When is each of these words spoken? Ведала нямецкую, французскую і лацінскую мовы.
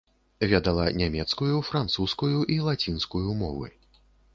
Ведала 0.53 0.85
нямецкую, 1.01 1.61
французскую 1.69 2.33
і 2.55 2.59
лацінскую 2.69 3.41
мовы. 3.45 3.75